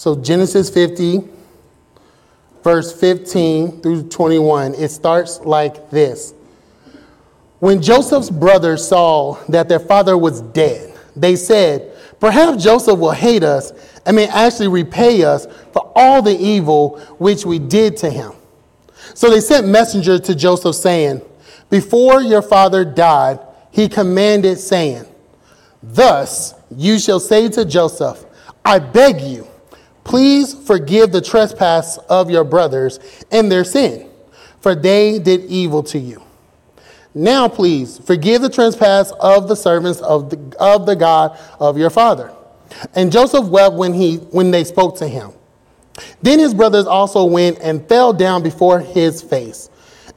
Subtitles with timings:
[0.00, 1.28] So Genesis 50,
[2.64, 6.32] verse 15 through 21, it starts like this.
[7.58, 13.42] When Joseph's brothers saw that their father was dead, they said, Perhaps Joseph will hate
[13.42, 13.74] us
[14.06, 18.32] and may actually repay us for all the evil which we did to him.
[19.12, 21.20] So they sent messengers to Joseph saying,
[21.68, 23.38] Before your father died,
[23.70, 25.04] he commanded, saying,
[25.82, 28.24] Thus you shall say to Joseph,
[28.64, 29.46] I beg you,
[30.04, 32.98] Please forgive the trespass of your brothers
[33.30, 34.08] and their sin,
[34.60, 36.22] for they did evil to you.
[37.14, 41.90] Now, please forgive the trespass of the servants of the, of the God of your
[41.90, 42.32] father.
[42.94, 45.32] And Joseph wept when, he, when they spoke to him.
[46.22, 49.70] Then his brothers also went and fell down before his face.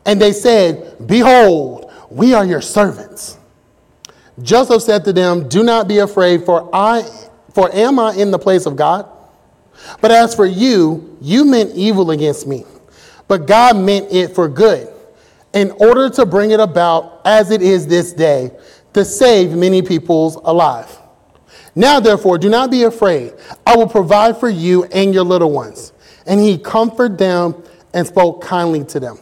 [0.06, 3.40] And they said, Behold, we are your servants.
[4.42, 7.04] Joseph said to them, Do not be afraid, for I
[7.54, 9.08] for am I in the place of God?
[10.02, 12.66] But as for you, you meant evil against me,
[13.28, 14.88] but God meant it for good,
[15.54, 18.52] in order to bring it about as it is this day,
[18.94, 21.00] to save many peoples alive.
[21.76, 23.34] Now, therefore, do not be afraid.
[23.66, 25.92] I will provide for you and your little ones.
[26.26, 29.18] And he comforted them and spoke kindly to them.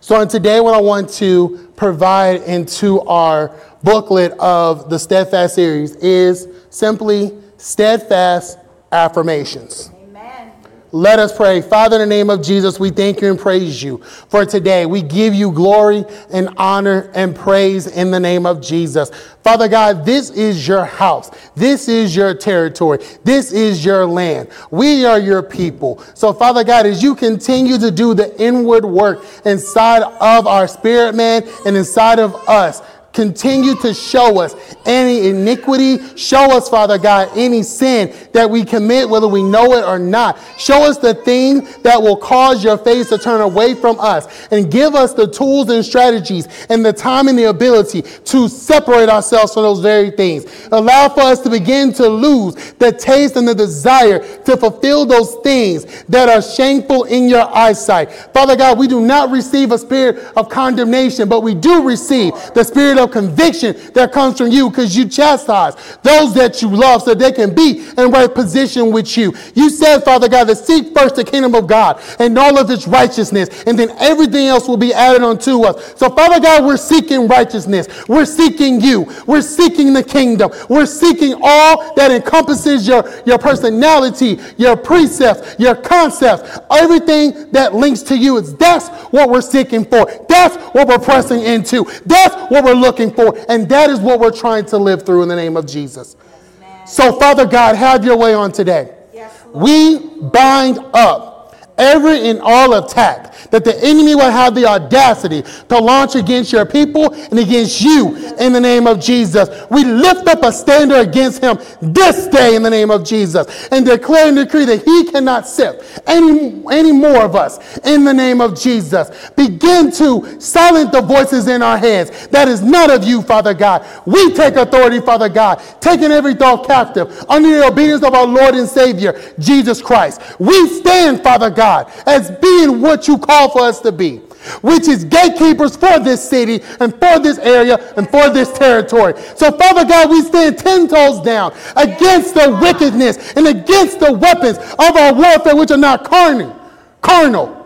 [0.00, 5.96] So, on today, what I want to provide into our booklet of the Steadfast series
[5.96, 8.58] is simply steadfast
[8.92, 9.90] affirmations.
[10.02, 10.52] Amen.
[10.90, 11.60] Let us pray.
[11.60, 14.86] Father, in the name of Jesus, we thank you and praise you for today.
[14.86, 19.10] We give you glory and honor and praise in the name of Jesus.
[19.44, 21.30] Father God, this is your house.
[21.54, 23.00] This is your territory.
[23.22, 24.48] This is your land.
[24.70, 26.02] We are your people.
[26.14, 31.14] So, Father God, as you continue to do the inward work inside of our spirit
[31.14, 32.80] man and inside of us,
[33.12, 34.54] Continue to show us
[34.86, 35.98] any iniquity.
[36.16, 40.38] Show us, Father God, any sin that we commit, whether we know it or not.
[40.56, 44.48] Show us the thing that will cause your face to turn away from us.
[44.52, 49.08] And give us the tools and strategies and the time and the ability to separate
[49.08, 50.44] ourselves from those very things.
[50.70, 55.34] Allow for us to begin to lose the taste and the desire to fulfill those
[55.42, 58.12] things that are shameful in your eyesight.
[58.12, 62.62] Father God, we do not receive a spirit of condemnation, but we do receive the
[62.62, 67.14] spirit of conviction that comes from you because you chastise those that you love so
[67.14, 69.34] they can be in right position with you.
[69.54, 72.86] You said, Father God, to seek first the kingdom of God and all of its
[72.86, 75.98] righteousness, and then everything else will be added unto us.
[75.98, 77.88] So, Father God, we're seeking righteousness.
[78.08, 79.12] We're seeking you.
[79.26, 80.50] We're seeking the kingdom.
[80.68, 88.02] We're seeking all that encompasses your, your personality, your precepts, your concepts, everything that links
[88.02, 88.36] to you.
[88.38, 90.06] It's that's what we're seeking for.
[90.28, 91.84] That's what we're pressing into.
[92.06, 93.36] That's what we're looking looking for.
[93.48, 96.16] And that is what we're trying to live through in the name of Jesus.
[96.60, 98.96] Yes, so, Father God, have your way on today.
[99.12, 101.37] Yes, we bind up
[101.78, 106.66] every and all attack that the enemy will have the audacity to launch against your
[106.66, 109.48] people and against you in the name of Jesus.
[109.70, 113.86] We lift up a standard against him this day in the name of Jesus and
[113.86, 118.40] declare and decree that he cannot sift any, any more of us in the name
[118.40, 119.30] of Jesus.
[119.30, 122.26] Begin to silence the voices in our heads.
[122.28, 123.86] That is not of you, Father God.
[124.04, 128.54] We take authority, Father God, taking every thought captive under the obedience of our Lord
[128.54, 130.20] and Savior, Jesus Christ.
[130.40, 134.16] We stand, Father God God as being what you call for us to be,
[134.62, 139.12] which is gatekeepers for this city and for this area and for this territory.
[139.36, 144.56] So, Father God, we stand ten toes down against the wickedness and against the weapons
[144.56, 146.58] of our warfare, which are not carnal,
[147.02, 147.57] carnal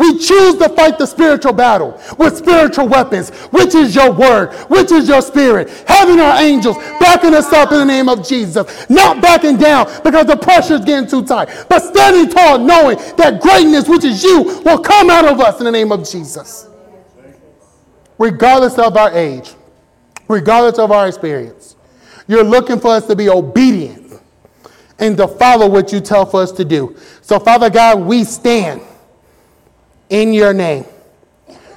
[0.00, 4.90] we choose to fight the spiritual battle with spiritual weapons, which is your word, which
[4.90, 5.68] is your spirit.
[5.86, 8.88] Having our angels backing us up in the name of Jesus.
[8.88, 13.42] Not backing down because the pressure is getting too tight, but standing tall knowing that
[13.42, 16.70] greatness, which is you, will come out of us in the name of Jesus.
[18.16, 19.52] Regardless of our age,
[20.28, 21.76] regardless of our experience,
[22.26, 24.14] you're looking for us to be obedient
[24.98, 26.96] and to follow what you tell for us to do.
[27.20, 28.80] So, Father God, we stand
[30.10, 30.84] in your name,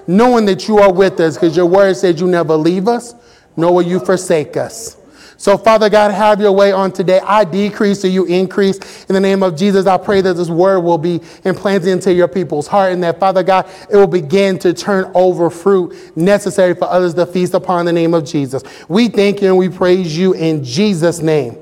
[0.07, 3.15] knowing that you are with us because your word says you never leave us,
[3.56, 4.97] nor will you forsake us.
[5.38, 7.19] So, Father God, have your way on today.
[7.19, 9.06] I decrease so you increase.
[9.09, 12.30] In the name of Jesus, I pray that this word will be implanted into your
[12.30, 16.85] people's heart and that, Father God, it will begin to turn over fruit necessary for
[16.85, 18.63] others to feast upon the name of Jesus.
[18.88, 21.57] We thank you and we praise you in Jesus' name.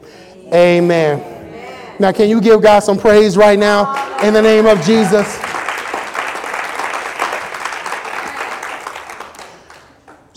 [0.53, 1.19] Amen.
[1.19, 1.95] Amen.
[2.00, 5.39] Now, can you give God some praise right now in the name of Jesus?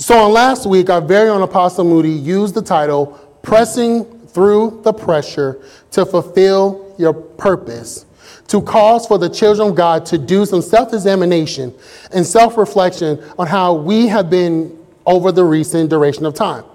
[0.04, 3.06] So, on last week, our very own Apostle Moody used the title
[3.40, 5.62] Pressing Through the Pressure
[5.92, 8.04] to Fulfill your purpose
[8.48, 11.72] to cause for the children of God to do some self examination
[12.12, 16.66] and self reflection on how we have been over the recent duration of time.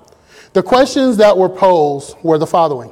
[0.54, 2.90] The questions that were posed were the following.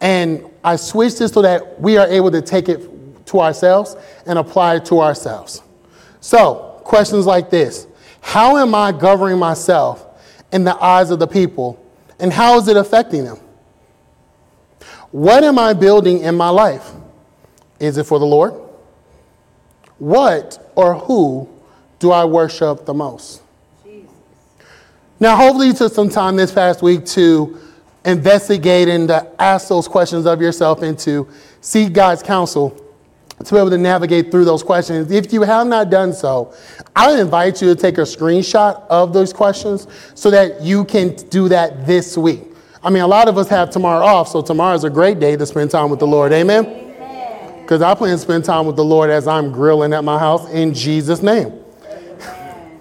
[0.00, 4.38] And I switched this so that we are able to take it to ourselves and
[4.38, 5.62] apply it to ourselves.
[6.20, 7.86] So, questions like this
[8.20, 10.06] How am I governing myself
[10.52, 11.84] in the eyes of the people,
[12.18, 13.38] and how is it affecting them?
[15.10, 16.90] What am I building in my life?
[17.78, 18.54] Is it for the Lord?
[19.98, 21.48] What or who
[21.98, 23.42] do I worship the most?
[23.84, 24.10] Jesus.
[25.18, 27.58] Now, hopefully, you took some time this past week to
[28.04, 31.28] investigate and to ask those questions of yourself and to
[31.60, 32.89] seek God's counsel
[33.44, 35.10] to be able to navigate through those questions.
[35.10, 36.54] If you have not done so,
[36.94, 41.48] I invite you to take a screenshot of those questions so that you can do
[41.48, 42.42] that this week.
[42.82, 45.36] I mean, a lot of us have tomorrow off, so tomorrow is a great day
[45.36, 46.32] to spend time with the Lord.
[46.32, 46.88] Amen?
[47.62, 50.50] Because I plan to spend time with the Lord as I'm grilling at my house
[50.50, 51.52] in Jesus' name.
[51.86, 52.80] Amen.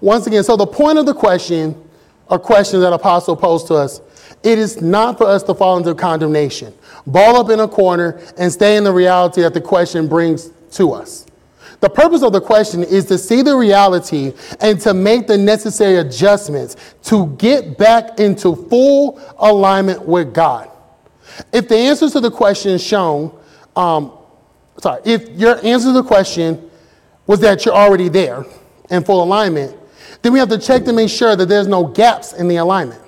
[0.00, 1.74] Once again, so the point of the question,
[2.28, 4.00] or question that Apostle posed to us,
[4.42, 6.72] it is not for us to fall into condemnation,
[7.06, 10.92] ball up in a corner, and stay in the reality that the question brings to
[10.92, 11.26] us.
[11.80, 15.96] The purpose of the question is to see the reality and to make the necessary
[15.96, 20.70] adjustments to get back into full alignment with God.
[21.52, 23.34] If the answers to the question shown,
[23.76, 24.12] um,
[24.78, 26.70] sorry, if your answer to the question
[27.26, 28.44] was that you're already there
[28.90, 29.74] in full alignment,
[30.20, 33.00] then we have to check to make sure that there's no gaps in the alignment.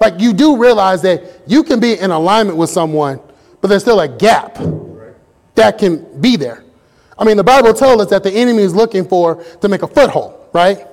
[0.00, 3.20] Like you do realize that you can be in alignment with someone,
[3.60, 4.58] but there's still a gap
[5.54, 6.64] that can be there.
[7.18, 9.86] I mean, the Bible tells us that the enemy is looking for to make a
[9.86, 10.86] foothold, right?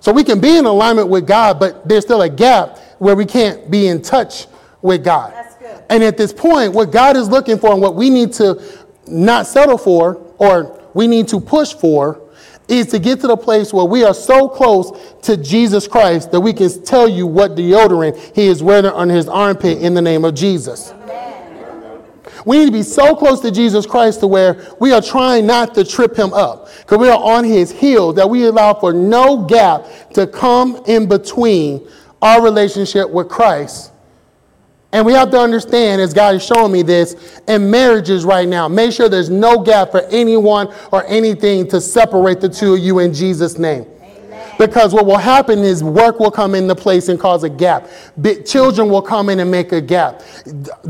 [0.00, 3.26] So we can be in alignment with God, but there's still a gap where we
[3.26, 4.46] can't be in touch
[4.80, 5.34] with God.
[5.34, 5.84] That's good.
[5.90, 8.62] And at this point, what God is looking for and what we need to
[9.06, 12.22] not settle for or we need to push for
[12.68, 16.40] is to get to the place where we are so close to Jesus Christ that
[16.40, 20.24] we can tell you what deodorant he is wearing on his armpit in the name
[20.24, 20.92] of Jesus.
[22.44, 25.74] We need to be so close to Jesus Christ to where we are trying not
[25.74, 29.44] to trip him up because we are on his heels, that we allow for no
[29.44, 29.84] gap
[30.14, 31.88] to come in between
[32.22, 33.90] our relationship with Christ.
[34.92, 38.68] And we have to understand, as God is showing me this, in marriages right now,
[38.68, 43.00] make sure there's no gap for anyone or anything to separate the two of you
[43.00, 43.86] in Jesus' name.
[44.58, 47.88] Because what will happen is work will come into place and cause a gap.
[48.46, 50.22] children will come in and make a gap.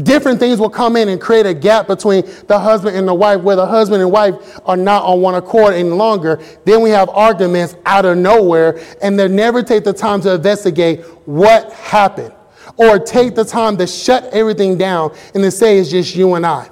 [0.04, 3.40] different things will come in and create a gap between the husband and the wife,
[3.40, 6.40] where the husband and wife are not on one accord any longer.
[6.64, 11.00] Then we have arguments out of nowhere, and they never take the time to investigate
[11.26, 12.32] what happened
[12.76, 16.44] or take the time to shut everything down and to say it's just you and
[16.46, 16.68] I.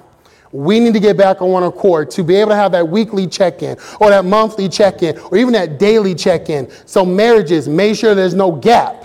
[0.52, 3.26] We need to get back on one accord to be able to have that weekly
[3.26, 6.70] check in or that monthly check in or even that daily check in.
[6.86, 9.02] So, marriages, make sure there's no gap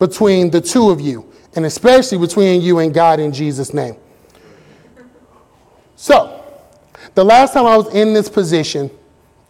[0.00, 3.96] between the two of you and especially between you and God in Jesus' name.
[5.94, 6.44] So,
[7.14, 8.90] the last time I was in this position,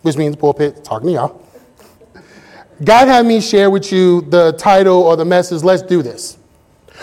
[0.03, 1.49] which means pulpit, talking to y'all,
[2.85, 6.37] God had me share with you the title or the message, Let's Do This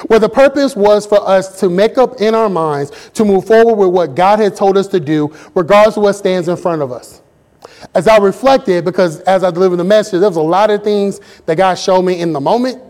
[0.08, 3.76] where the purpose was for us to make up in our minds to move forward
[3.76, 6.92] with what God had told us to do, regardless of what stands in front of
[6.92, 7.22] us.
[7.94, 11.20] As I reflected, because as I delivered the message, there was a lot of things
[11.46, 12.82] that God showed me in the moment,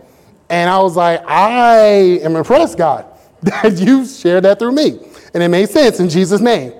[0.50, 3.06] and I was like, I am impressed, God,
[3.44, 5.00] that you shared that through me.
[5.34, 6.74] And it made sense in Jesus' name.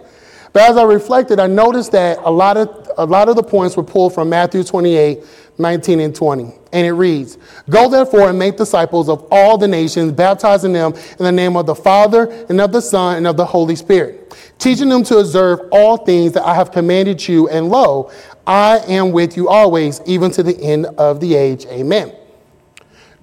[0.52, 3.78] But as I reflected, I noticed that a lot of, a lot of the points
[3.78, 5.24] were pulled from Matthew 28,
[5.58, 6.44] 19 and 20.
[6.74, 7.38] And it reads,
[7.70, 11.66] Go therefore and make disciples of all the nations, baptizing them in the name of
[11.66, 15.62] the Father and of the Son and of the Holy Spirit, teaching them to observe
[15.72, 17.48] all things that I have commanded you.
[17.48, 18.12] And lo,
[18.46, 21.66] I am with you always, even to the end of the age.
[21.68, 22.14] Amen.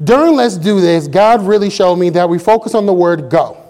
[0.03, 3.63] During Let's Do This, God really showed me that we focus on the word go.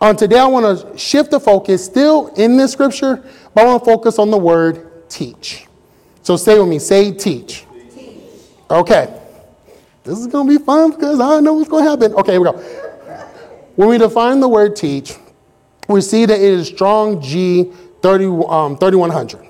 [0.00, 3.84] On today, I want to shift the focus still in this scripture, but I want
[3.84, 5.66] to focus on the word teach.
[6.22, 7.64] So say with me, say teach.
[7.94, 8.18] teach.
[8.70, 9.20] Okay.
[10.02, 12.12] This is going to be fun because I know what's going to happen.
[12.14, 12.58] Okay, here we go.
[13.76, 15.14] When we define the word teach,
[15.88, 19.48] we see that it is strong G 30, um, 3100.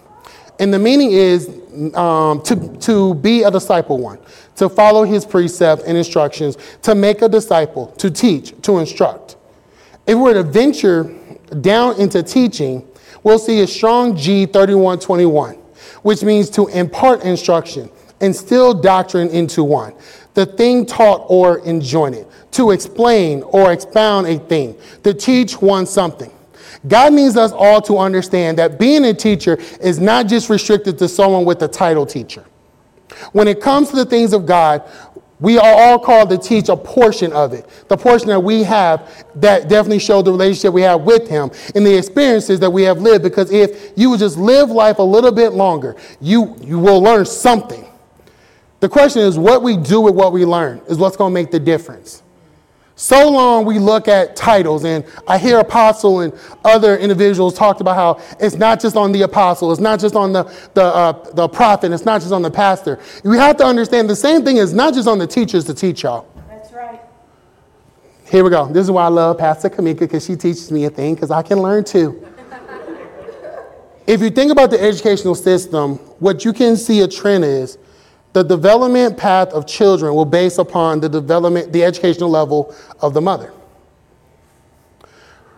[0.60, 1.48] And the meaning is
[1.94, 4.18] um, to, to be a disciple one,
[4.56, 9.36] to follow his precepts and instructions, to make a disciple, to teach, to instruct.
[10.06, 11.12] If we were to venture
[11.60, 12.86] down into teaching,
[13.24, 15.64] we'll see a strong G 3121
[16.04, 17.90] which means to impart instruction,
[18.20, 19.94] instill doctrine into one.
[20.34, 26.30] the thing taught or enjoined, to explain or expound a thing, to teach one something.
[26.88, 31.08] God needs us all to understand that being a teacher is not just restricted to
[31.08, 32.44] someone with the title teacher.
[33.32, 34.82] When it comes to the things of God,
[35.40, 37.68] we are all called to teach a portion of it.
[37.88, 41.84] The portion that we have that definitely show the relationship we have with Him and
[41.84, 43.22] the experiences that we have lived.
[43.22, 47.84] Because if you just live life a little bit longer, you, you will learn something.
[48.80, 51.50] The question is, what we do with what we learn is what's going to make
[51.50, 52.23] the difference.
[52.96, 56.32] So long we look at titles, and I hear apostle and
[56.64, 60.32] other individuals talked about how it's not just on the apostle, it's not just on
[60.32, 63.00] the, the, uh, the prophet, it's not just on the pastor.
[63.24, 66.04] We have to understand the same thing is not just on the teachers to teach
[66.04, 66.28] y'all.
[66.48, 67.00] That's right.
[68.30, 68.68] Here we go.
[68.68, 71.42] This is why I love Pastor Kamika because she teaches me a thing because I
[71.42, 72.24] can learn too.
[74.06, 77.76] if you think about the educational system, what you can see a trend is
[78.34, 83.20] the development path of children will base upon the development, the educational level of the
[83.20, 83.52] mother.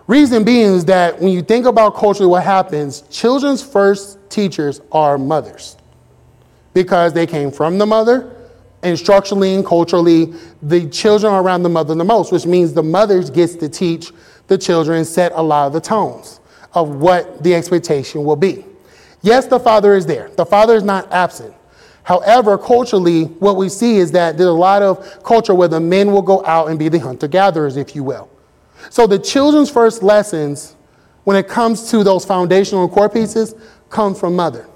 [0.07, 5.17] Reason being is that when you think about culturally what happens, children's first teachers are
[5.17, 5.77] mothers
[6.75, 8.33] because they came from the mother.
[8.83, 12.83] And structurally and culturally, the children are around the mother the most, which means the
[12.83, 14.13] mothers gets to teach
[14.49, 16.41] the children set a lot of the tones
[16.75, 18.65] of what the expectation will be.
[19.23, 20.31] Yes, the father is there.
[20.37, 21.55] The father is not absent.
[22.07, 26.13] However, culturally, what we see is that there's a lot of culture where the men
[26.13, 28.31] will go out and be the hunter gatherers, if you will.
[28.91, 30.77] So the children's first lessons,
[31.25, 33.57] when it comes to those foundational core pieces,
[33.91, 34.69] come from mother.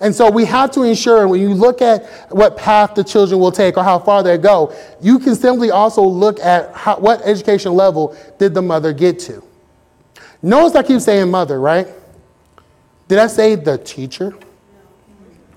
[0.00, 3.50] And so we have to ensure when you look at what path the children will
[3.50, 7.74] take or how far they go, you can simply also look at how, what education
[7.74, 9.42] level did the mother get to.
[10.40, 11.88] Notice I keep saying mother, right?
[13.08, 14.36] Did I say the teacher?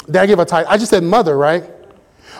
[0.07, 0.71] Did I give a title?
[0.71, 1.63] I just said mother, right?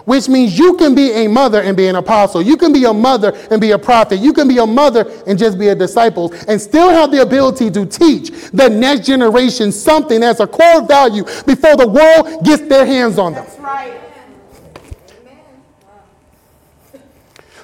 [0.05, 2.41] Which means you can be a mother and be an apostle.
[2.41, 4.19] You can be a mother and be a prophet.
[4.19, 7.71] You can be a mother and just be a disciple and still have the ability
[7.71, 12.85] to teach the next generation something that's a core value before the world gets their
[12.85, 13.45] hands on them.
[13.45, 14.06] That's right.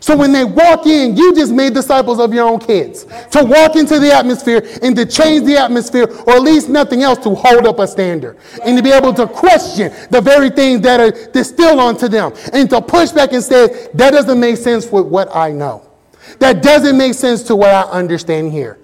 [0.03, 3.77] So when they walk in, you just made disciples of your own kids to walk
[3.77, 7.65] into the atmosphere and to change the atmosphere, or at least nothing else to hold
[7.65, 11.79] up a standard and to be able to question the very things that are distilled
[11.79, 15.51] onto them and to push back and say, that doesn't make sense with what I
[15.51, 15.89] know.
[16.39, 18.79] That doesn't make sense to what I understand here.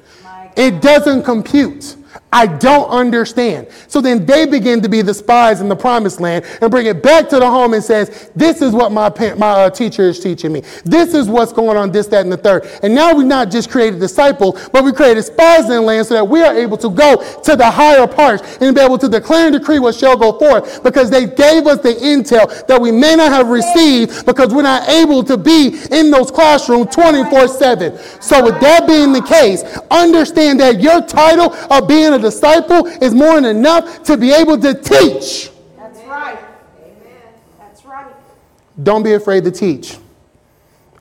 [0.56, 1.98] It doesn't compute.
[2.32, 3.68] I don't understand.
[3.88, 7.02] So then they begin to be the spies in the promised land and bring it
[7.02, 10.54] back to the home and says, this is what my, my uh, teacher is teaching
[10.54, 10.62] me.
[10.86, 12.70] This is what's going on, this, that, and the third.
[12.84, 16.14] And now we've not just created disciples, but we created spies in the land so
[16.14, 19.48] that we are able to go to the higher parts and be able to declare
[19.48, 23.16] and decree what shall go forth because they gave us the intel that we may
[23.16, 27.98] not have received because we're not able to be in those classrooms 24 7.
[28.22, 32.86] So with that being the case, understand that your title of being a a disciple
[32.88, 35.52] is more than enough to be able to teach.
[35.78, 36.40] That's right.
[36.82, 37.34] Amen.
[37.58, 38.14] That's right.
[38.84, 39.98] Don't be afraid to teach.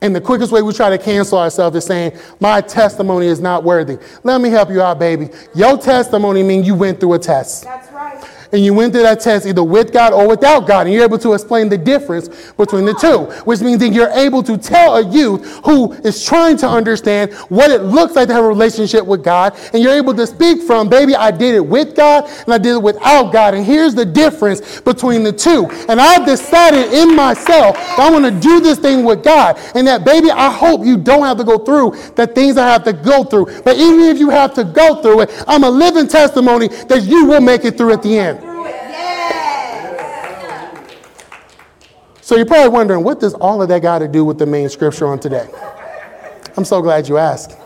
[0.01, 3.63] And the quickest way we try to cancel ourselves is saying, My testimony is not
[3.63, 3.97] worthy.
[4.23, 5.29] Let me help you out, baby.
[5.53, 7.63] Your testimony means you went through a test.
[7.65, 10.93] That's right and you went through that test either with God or without God, and
[10.93, 14.57] you're able to explain the difference between the two, which means that you're able to
[14.57, 18.47] tell a youth who is trying to understand what it looks like to have a
[18.47, 22.25] relationship with God, and you're able to speak from, baby, I did it with God
[22.45, 25.67] and I did it without God, and here's the difference between the two.
[25.87, 29.87] And I've decided in myself that I want to do this thing with God, and
[29.87, 32.93] that, baby, I hope you don't have to go through the things I have to
[32.93, 33.61] go through.
[33.63, 37.25] But even if you have to go through it, I'm a living testimony that you
[37.25, 38.38] will make it through at the end.
[42.29, 44.69] So you're probably wondering, what does all of that got to do with the main
[44.69, 45.49] scripture on today?
[46.55, 47.57] I'm so glad you asked.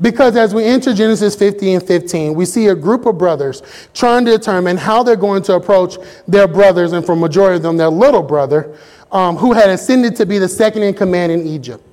[0.00, 4.24] Because as we enter Genesis 50 and 15, we see a group of brothers trying
[4.24, 7.90] to determine how they're going to approach their brothers, and for majority of them, their
[7.90, 8.78] little brother,
[9.10, 11.84] um, who had ascended to be the second in command in Egypt.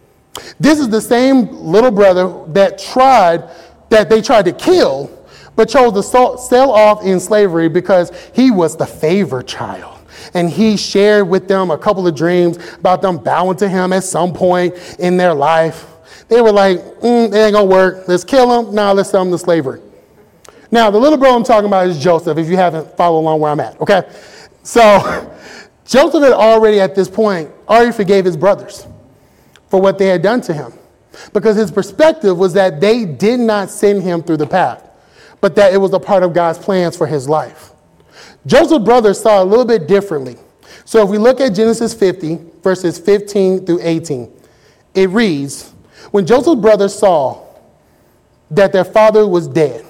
[0.57, 3.43] This is the same little brother that tried,
[3.89, 5.11] that they tried to kill,
[5.57, 9.98] but chose to sell off in slavery because he was the favored child
[10.33, 14.03] and he shared with them a couple of dreams about them bowing to him at
[14.03, 15.85] some point in their life.
[16.27, 18.07] They were like, mm, it ain't gonna work.
[18.07, 18.73] Let's kill him.
[18.73, 19.81] Now let's sell him to slavery.
[20.71, 23.51] Now, the little bro I'm talking about is Joseph, if you haven't followed along where
[23.51, 24.03] I'm at, okay?
[24.61, 25.35] So,
[25.85, 28.85] Joseph had already at this point already forgave his brothers
[29.69, 30.73] for what they had done to him.
[31.33, 34.87] Because his perspective was that they did not send him through the path,
[35.41, 37.68] but that it was a part of God's plans for his life.
[38.49, 40.35] Joseph's brothers saw a little bit differently.
[40.83, 44.31] So if we look at Genesis 50, verses 15 through 18.
[44.93, 45.71] It reads
[46.11, 47.45] When Joseph's brothers saw
[48.51, 49.85] that their father was dead,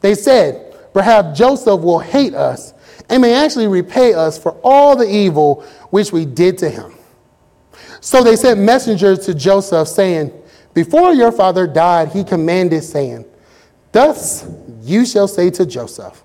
[0.00, 2.72] they said, Perhaps Joseph will hate us
[3.08, 6.94] and may actually repay us for all the evil which we did to him.
[8.00, 10.32] So they sent messengers to Joseph, saying,
[10.72, 13.24] Before your father died, he commanded, saying,
[13.92, 14.46] Thus
[14.82, 16.22] you shall say to Joseph,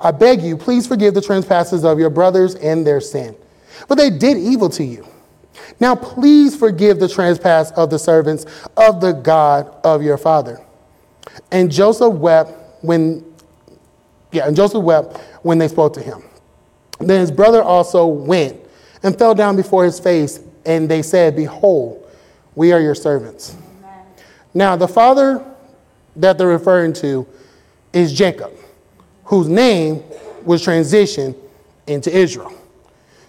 [0.00, 3.36] I beg you, please forgive the trespasses of your brothers and their sin.
[3.86, 5.06] For they did evil to you.
[5.80, 10.60] Now please forgive the trespass of the servants of the God of your father.
[11.52, 12.52] And Joseph wept
[12.82, 13.24] when,
[14.32, 16.22] yeah, and Joseph wept when they spoke to him.
[17.00, 18.60] Then his brother also went
[19.02, 22.04] and fell down before his face, and they said, Behold,
[22.56, 23.56] we are your servants.
[23.78, 24.04] Amen.
[24.54, 25.44] Now, the father
[26.16, 27.26] that they're referring to
[27.92, 28.52] is Jacob,
[29.28, 30.02] whose name
[30.42, 31.36] was transitioned
[31.86, 32.52] into Israel.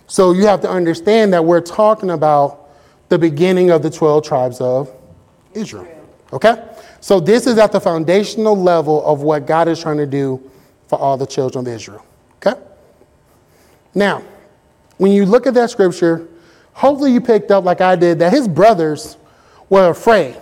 [0.08, 2.70] So you have to understand that we're talking about
[3.10, 4.90] the beginning of the 12 tribes of
[5.54, 5.88] Israel.
[6.32, 6.64] Okay?
[7.02, 10.42] So this is at the foundational level of what God is trying to do
[10.88, 12.06] for all the children of Israel.
[12.38, 12.58] Okay?
[13.94, 14.24] Now,
[15.00, 16.30] when you look at that scripture,
[16.72, 19.18] hopefully you picked up, like I did, that his brothers
[19.68, 20.40] were afraid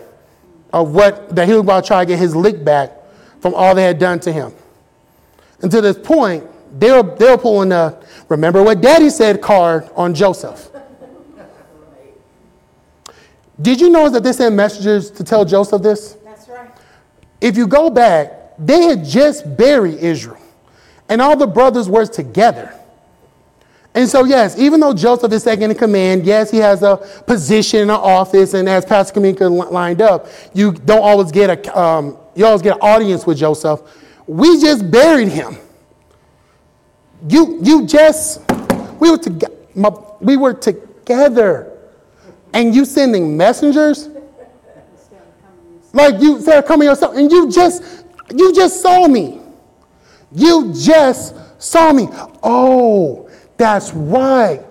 [0.71, 2.91] of what that he was about to try to get his lick back
[3.39, 4.53] from all they had done to him.
[5.61, 6.45] And to this point,
[6.79, 10.69] they were, they were pulling the remember what daddy said card on Joseph.
[13.59, 16.17] Did you know that they sent messengers to tell Joseph this?
[16.23, 16.69] That's right.
[17.41, 20.37] If you go back, they had just buried Israel,
[21.09, 22.73] and all the brothers were together.
[23.95, 27.79] And so, yes, even though Joseph is second in command, yes, he has a position
[27.81, 32.15] in an office, and as Pastor Kamika lined up, you don't always get a, um,
[32.35, 33.81] you always get an audience with Joseph.
[34.27, 35.57] We just buried him.
[37.27, 38.41] You, you just,
[39.00, 39.53] we were together.
[40.19, 41.77] We were together,
[42.53, 44.10] and you sending messengers.
[45.93, 49.39] Like you said, coming yourself, and you just, you just saw me.
[50.32, 52.08] You just saw me.
[52.43, 54.63] Oh, that's right.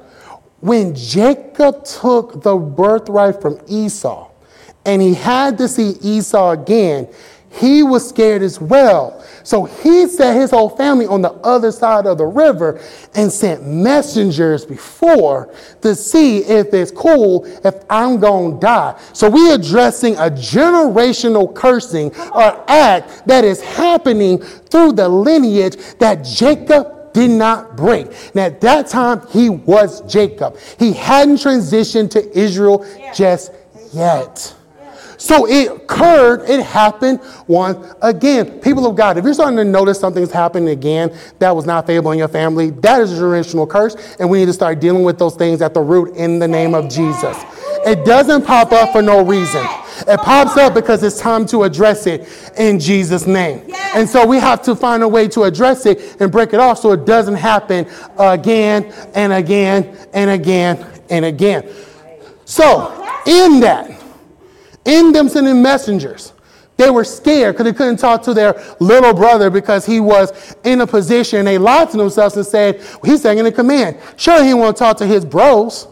[0.60, 4.30] When Jacob took the birthright from Esau
[4.84, 7.08] and he had to see Esau again,
[7.58, 9.24] he was scared as well.
[9.42, 12.80] So he set his whole family on the other side of the river
[13.14, 19.00] and sent messengers before to see if it's cool if I'm going to die.
[19.12, 26.24] So we're addressing a generational cursing or act that is happening through the lineage that
[26.24, 28.08] Jacob did not break.
[28.34, 30.58] And at that time, he was Jacob.
[30.78, 33.52] He hadn't transitioned to Israel just
[33.94, 34.54] yet.
[35.18, 38.60] So it occurred, it happened once again.
[38.60, 42.12] People of God, if you're starting to notice something's happening again that was not favorable
[42.12, 45.18] in your family, that is a generational curse, and we need to start dealing with
[45.18, 47.36] those things at the root in the name of Jesus.
[47.86, 49.64] It doesn't pop up for no reason.
[50.08, 53.62] It pops up because it's time to address it in Jesus' name.
[53.94, 56.78] And so we have to find a way to address it and break it off
[56.78, 57.86] so it doesn't happen
[58.18, 61.68] again and again and again and again.
[62.44, 62.92] So,
[63.26, 64.02] in that,
[64.86, 66.32] in them sending messengers,
[66.76, 70.80] they were scared because they couldn't talk to their little brother because he was in
[70.82, 71.44] a position.
[71.44, 73.98] They lied to themselves and said, well, He's second in command.
[74.16, 75.88] Sure, he won't talk to his bros.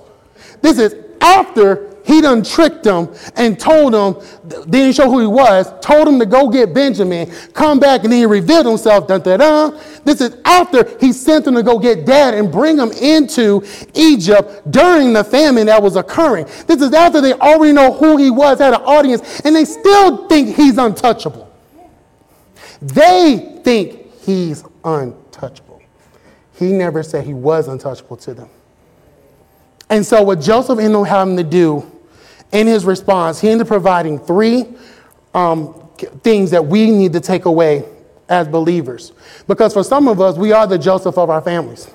[0.60, 4.20] This is after he done tricked them and told them,
[4.68, 8.18] didn't show who he was, told him to go get Benjamin, come back, and then
[8.18, 9.08] he revealed himself.
[9.08, 9.80] Dun, dun, dun.
[10.04, 13.64] This is after he sent them to go get dad and bring him into
[13.94, 16.44] Egypt during the famine that was occurring.
[16.66, 20.28] This is after they already know who he was, had an audience, and they still
[20.28, 21.50] think he's untouchable.
[22.82, 25.80] They think he's untouchable.
[26.58, 28.50] He never said he was untouchable to them.
[29.88, 31.90] And so, what Joseph ended up having to do
[32.54, 34.64] in his response, he ended up providing three
[35.34, 35.90] um,
[36.22, 37.84] things that we need to take away
[38.28, 39.12] as believers.
[39.46, 41.90] Because for some of us, we are the Joseph of our families.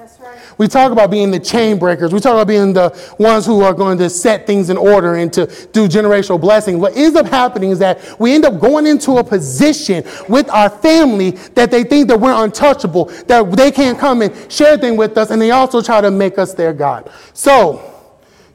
[0.60, 2.12] We talk about being the chain breakers.
[2.12, 5.32] We talk about being the ones who are going to set things in order and
[5.32, 6.82] to do generational blessing.
[6.82, 10.70] What ends up happening is that we end up going into a position with our
[10.70, 15.18] family that they think that we're untouchable, that they can't come and share things with
[15.18, 17.10] us, and they also try to make us their God.
[17.34, 17.89] So,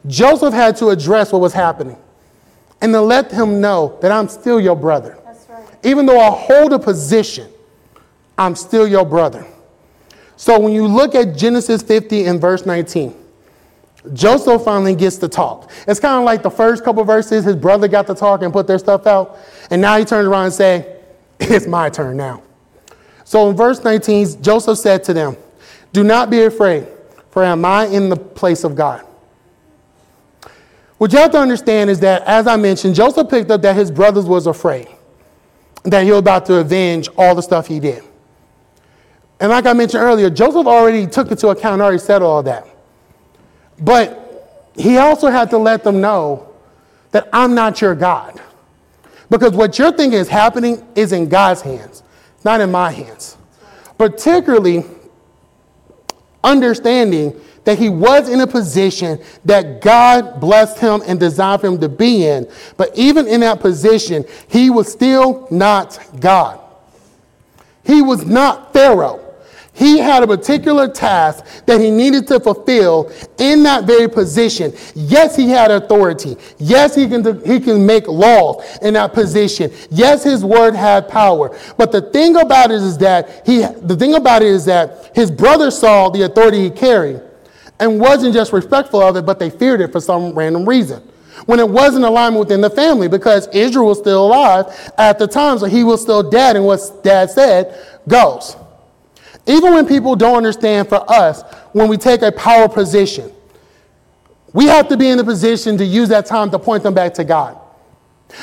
[0.07, 1.97] Joseph had to address what was happening
[2.81, 5.19] and to let him know that I'm still your brother.
[5.25, 5.67] Right.
[5.83, 7.51] Even though I hold a position,
[8.37, 9.47] I'm still your brother.
[10.37, 13.15] So when you look at Genesis 50 and verse 19,
[14.13, 15.71] Joseph finally gets to talk.
[15.87, 18.67] It's kind of like the first couple verses, his brother got to talk and put
[18.67, 19.39] their stuff out.
[19.71, 21.01] And now he turns around and say,
[21.41, 22.43] it's my turn now.
[23.25, 25.37] So in verse 19, Joseph said to them,
[25.95, 26.89] do not be afraid,
[27.31, 29.07] for am I in the place of God?
[31.05, 33.91] What you have to understand is that, as I mentioned, Joseph picked up that his
[33.91, 34.89] brothers was afraid,
[35.83, 38.03] that he was about to avenge all the stuff he did.
[39.39, 42.67] And like I mentioned earlier, Joseph already took into account, already said all that.
[43.79, 46.49] But he also had to let them know
[47.11, 48.41] that I'm not your God.
[49.29, 52.03] Because what you're thinking is happening is in God's hands,
[52.45, 53.37] not in my hands.
[53.99, 54.87] Particularly
[56.45, 61.81] understanding that he was in a position that God blessed him and designed for him
[61.81, 62.47] to be in.
[62.77, 66.61] But even in that position, he was still not God.
[67.85, 69.24] He was not Pharaoh.
[69.75, 74.73] He had a particular task that he needed to fulfill in that very position.
[74.95, 76.37] Yes, he had authority.
[76.59, 79.73] Yes, he can, he can make laws in that position.
[79.91, 81.59] Yes, his word had power.
[81.77, 85.29] But the thing about it is that he, the thing about it is that his
[85.29, 87.21] brother saw the authority he carried
[87.81, 91.03] and wasn't just respectful of it, but they feared it for some random reason.
[91.47, 95.59] When it wasn't alignment within the family, because Israel was still alive at the time,
[95.59, 98.57] so he was still dead, and what dad said goes.
[99.47, 103.31] Even when people don't understand for us, when we take a power position,
[104.53, 107.15] we have to be in the position to use that time to point them back
[107.15, 107.59] to God.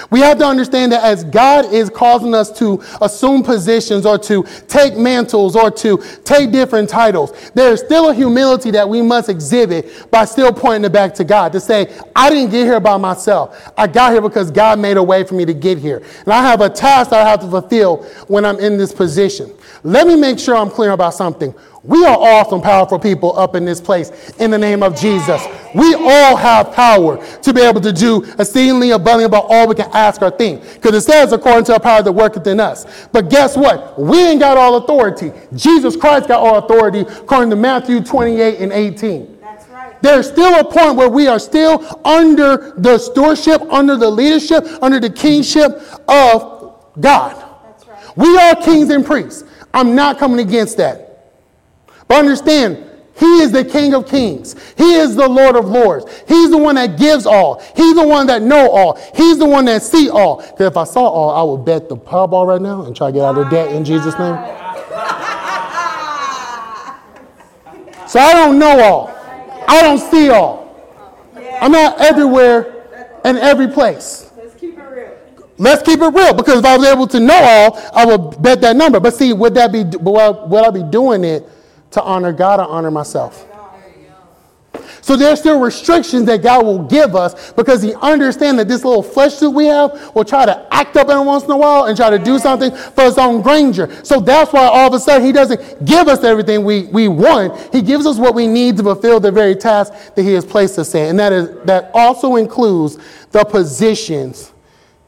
[0.10, 4.44] We have to understand that as God is causing us to assume positions or to
[4.68, 9.30] take mantles or to take different titles, there is still a humility that we must
[9.30, 12.98] exhibit by still pointing it back to God to say, I didn't get here by
[12.98, 13.72] myself.
[13.78, 16.04] I got here because God made a way for me to get here.
[16.26, 19.52] And I have a task I have to fulfill when I'm in this position.
[19.84, 21.54] Let me make sure I'm clear about something.
[21.84, 25.44] We are all some powerful people up in this place in the name of Jesus.
[25.74, 29.90] We all have power to be able to do exceedingly abundantly about all we can
[29.92, 30.62] ask or think.
[30.76, 33.08] Because it says, according to our power that worketh in us.
[33.12, 34.00] But guess what?
[34.00, 35.32] We ain't got all authority.
[35.56, 39.40] Jesus Christ got all authority, according to Matthew 28 and 18.
[39.42, 40.00] That's right.
[40.04, 45.00] There's still a point where we are still under the stewardship, under the leadership, under
[45.00, 47.44] the kingship of God.
[47.64, 48.18] That's right.
[48.18, 49.46] We are kings and priests.
[49.74, 51.08] I'm not coming against that.
[52.08, 52.84] But understand,
[53.16, 54.56] He is the King of Kings.
[54.78, 56.06] He is the Lord of Lords.
[56.28, 57.62] He's the one that gives all.
[57.76, 58.96] He's the one that know all.
[59.16, 60.38] He's the one that see all.
[60.38, 63.14] Because if I saw all, I would bet the Powerball right now and try to
[63.14, 64.36] get out of debt in Jesus' name.
[68.08, 69.08] So I don't know all.
[69.70, 70.62] I don't see all.
[71.62, 72.84] I'm not everywhere
[73.24, 74.30] and every place.
[74.36, 75.16] Let's keep it real.
[75.62, 78.62] Let's keep it real because if I was able to know all, I would bet
[78.62, 79.00] that number.
[79.00, 81.48] But see, would that be would I be doing it
[81.92, 83.48] to honor God or honor myself?
[85.02, 89.04] So there's still restrictions that God will give us because He understands that this little
[89.04, 91.96] flesh suit we have will try to act up every once in a while and
[91.96, 94.04] try to do something for its own grandeur.
[94.04, 97.72] So that's why all of a sudden He doesn't give us everything we, we want.
[97.72, 100.80] He gives us what we need to fulfill the very task that He has placed
[100.80, 101.10] us in.
[101.10, 102.98] And that is that also includes
[103.32, 104.51] the positions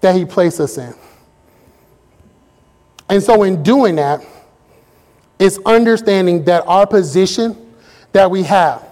[0.04, 0.94] that He placed us in.
[3.10, 4.24] And so in doing that,
[5.40, 7.74] it's understanding that our position
[8.12, 8.86] that we have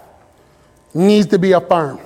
[0.94, 2.00] needs to be affirmed.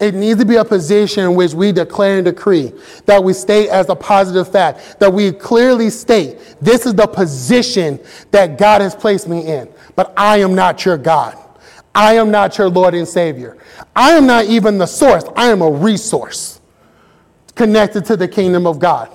[0.00, 2.72] It needs to be a position in which we declare and decree
[3.06, 8.00] that we state as a positive fact, that we clearly state this is the position
[8.32, 9.72] that God has placed me in.
[9.94, 11.38] But I am not your God.
[11.94, 13.56] I am not your Lord and Savior.
[13.94, 15.22] I am not even the source.
[15.36, 16.60] I am a resource
[17.54, 19.10] connected to the kingdom of God.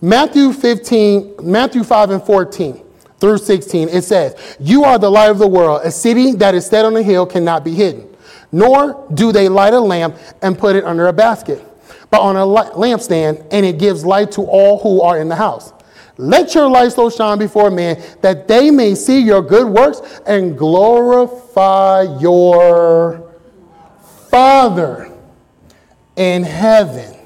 [0.00, 2.84] Matthew 15, Matthew 5 and 14
[3.18, 5.82] through 16, it says, You are the light of the world.
[5.84, 8.08] A city that is set on a hill cannot be hidden.
[8.52, 11.64] Nor do they light a lamp and put it under a basket,
[12.10, 15.72] but on a lampstand, and it gives light to all who are in the house.
[16.16, 20.56] Let your light so shine before men that they may see your good works and
[20.58, 23.32] glorify your
[24.28, 25.12] Father
[26.16, 27.17] in heaven.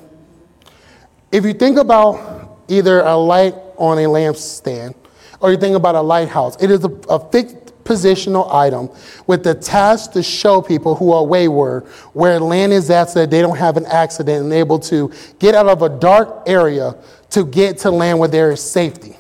[1.32, 4.94] If you think about either a light on a lampstand
[5.40, 8.90] or you think about a lighthouse, it is a, a fixed positional item
[9.26, 13.30] with the task to show people who are wayward where land is at so that
[13.30, 16.94] they don't have an accident and able to get out of a dark area
[17.30, 19.16] to get to land where there is safety.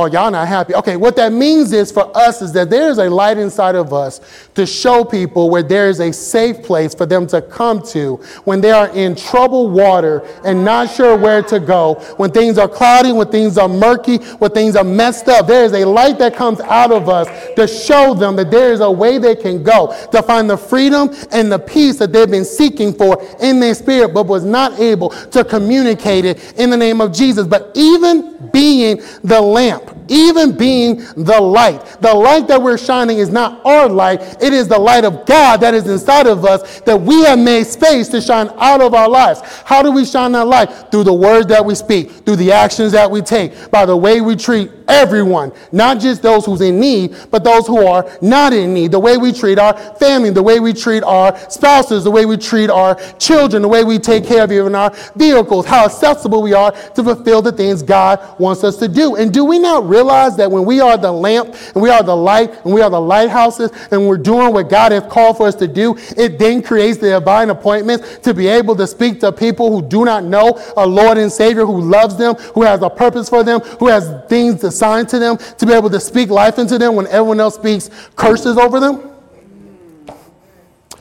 [0.00, 0.76] Oh, y'all not happy.
[0.76, 3.92] Okay, what that means is for us is that there is a light inside of
[3.92, 4.20] us
[4.54, 8.60] to show people where there is a safe place for them to come to when
[8.60, 13.10] they are in troubled water and not sure where to go, when things are cloudy,
[13.10, 15.48] when things are murky, when things are messed up.
[15.48, 18.78] There is a light that comes out of us to show them that there is
[18.78, 22.44] a way they can go to find the freedom and the peace that they've been
[22.44, 27.00] seeking for in their spirit, but was not able to communicate it in the name
[27.00, 27.48] of Jesus.
[27.48, 31.84] But even being the lamp, even being the light.
[32.00, 35.60] The light that we're shining is not our light, it is the light of God
[35.60, 39.08] that is inside of us that we have made space to shine out of our
[39.08, 39.40] lives.
[39.64, 40.66] How do we shine that light?
[40.90, 44.20] Through the words that we speak, through the actions that we take, by the way
[44.20, 48.72] we treat everyone, not just those who's in need, but those who are not in
[48.74, 48.90] need.
[48.90, 52.36] The way we treat our family, the way we treat our spouses, the way we
[52.36, 56.54] treat our children, the way we take care of even our vehicles, how accessible we
[56.54, 59.16] are to fulfill the things God wants us to do.
[59.16, 62.14] And do we not realize that when we are the lamp and we are the
[62.14, 65.56] light and we are the lighthouses and we're doing what God has called for us
[65.56, 69.70] to do, it then creates the divine appointments to be able to speak to people
[69.70, 73.28] who do not know a Lord and Savior who loves them, who has a purpose
[73.28, 76.78] for them, who has things assigned to them, to be able to speak life into
[76.78, 79.17] them when everyone else speaks curses over them?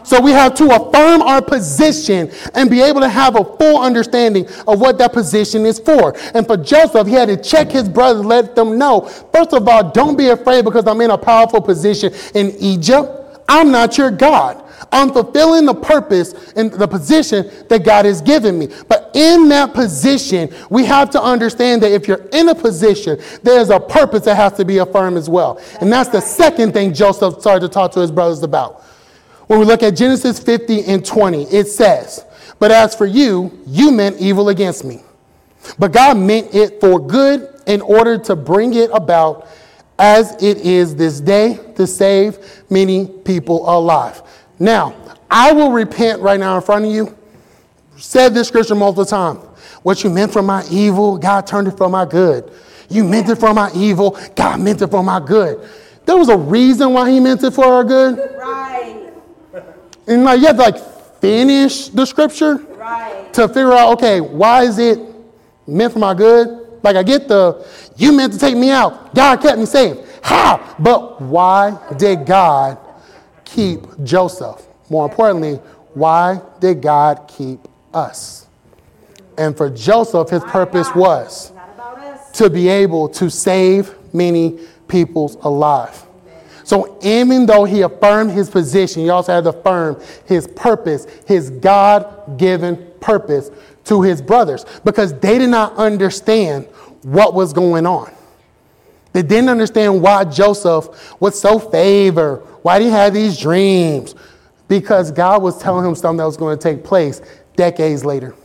[0.08, 4.48] So we have to affirm our position and be able to have a full understanding
[4.66, 6.16] of what that position is for.
[6.34, 9.02] And for Joseph, he had to check his brothers, let them know.
[9.34, 13.44] First of all, don't be afraid because I'm in a powerful position in Egypt.
[13.50, 14.64] I'm not your God.
[14.94, 18.70] I'm fulfilling the purpose and the position that God has given me.
[18.88, 23.72] But in that position, we have to understand that if you're in a position, there's
[23.72, 25.62] a purpose that has to be affirmed as well.
[25.82, 28.86] And that's the second thing Joseph started to talk to his brothers about.
[29.48, 32.26] When we look at Genesis 50 and 20, it says,
[32.60, 35.02] But as for you, you meant evil against me.
[35.80, 39.48] But God meant it for good in order to bring it about
[40.00, 44.22] as it is this day to save many people alive.
[44.60, 44.96] Now,
[45.30, 47.18] I will repent right now in front of you.
[47.98, 49.44] Said this scripture multiple times.
[49.84, 52.52] What you meant for my evil, God turned it for my good.
[52.90, 55.68] You meant it for my evil, God meant it for my good.
[56.06, 58.18] There was a reason why he meant it for our good.
[58.38, 58.77] Right.
[60.08, 60.78] And like you have to like
[61.22, 63.34] finish the scripture Right.
[63.34, 65.00] to figure out, okay, why is it
[65.68, 66.80] meant for my good?
[66.84, 67.66] Like I get the
[67.98, 69.14] you meant to take me out.
[69.14, 69.98] God kept me safe.
[70.22, 70.76] How?
[70.80, 72.78] But why did God
[73.46, 74.66] keep Joseph?
[74.90, 75.56] More importantly,
[75.94, 77.60] why did God keep
[77.94, 78.46] us?
[79.38, 82.32] And for Joseph, his purpose was Not about us.
[82.34, 86.06] to be able to save many peoples alive.
[86.68, 91.50] So even though he affirmed his position, he also had to affirm his purpose, his
[91.50, 93.52] God-given purpose
[93.86, 96.66] to his brothers because they did not understand
[97.04, 98.12] what was going on.
[99.14, 104.14] They didn't understand why Joseph was so favored, why he had these dreams,
[104.68, 107.22] because God was telling him something that was going to take place
[107.56, 108.36] decades later.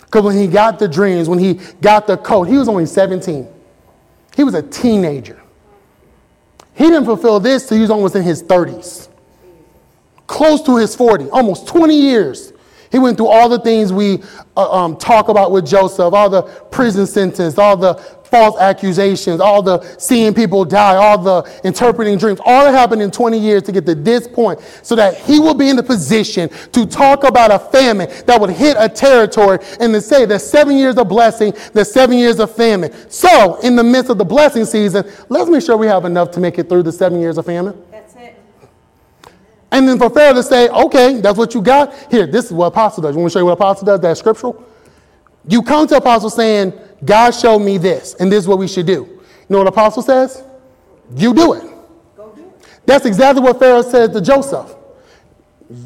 [0.00, 3.46] Because when he got the dreams, when he got the coat, he was only 17.
[4.34, 5.42] He was a teenager.
[6.74, 9.08] He didn't fulfill this till he was almost in his 30s,
[10.26, 12.52] close to his 40, almost 20 years.
[12.94, 14.22] He went through all the things we
[14.56, 19.62] uh, um, talk about with Joseph, all the prison sentence, all the false accusations, all
[19.62, 22.38] the seeing people die, all the interpreting dreams.
[22.44, 25.54] All that happened in 20 years to get to this point so that he will
[25.54, 29.92] be in the position to talk about a famine that would hit a territory and
[29.92, 32.94] to say the seven years of blessing, the seven years of famine.
[33.10, 36.38] So, in the midst of the blessing season, let's make sure we have enough to
[36.38, 37.76] make it through the seven years of famine.
[39.74, 41.92] And then for Pharaoh to say, okay, that's what you got.
[42.08, 43.16] Here, this is what apostle does.
[43.16, 43.98] You want to show you what apostle does?
[43.98, 44.64] That's scriptural.
[45.48, 46.72] You come to apostle saying,
[47.04, 48.92] God showed me this, and this is what we should do.
[48.92, 50.44] You know what apostle says?
[51.16, 51.64] You do it.
[52.16, 52.68] Go do it.
[52.86, 54.76] That's exactly what Pharaoh said to Joseph.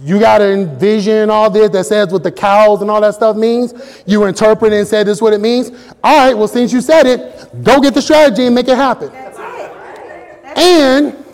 [0.02, 3.38] You got to envision all this that says what the cows and all that stuff
[3.38, 4.02] means.
[4.04, 5.70] You interpret and said this is what it means.
[6.04, 9.08] All right, well, since you said it, go get the strategy and make it happen.
[9.12, 9.38] That's.
[9.38, 11.24] That's And